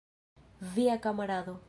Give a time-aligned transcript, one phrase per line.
[0.77, 1.53] Via kamarado.